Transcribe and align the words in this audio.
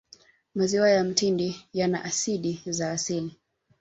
maziwa 0.55 0.89
ya 0.89 1.03
mtindi 1.03 1.65
yana 1.73 2.03
asidi 2.03 2.61
za 2.65 2.91
asili 2.91 3.37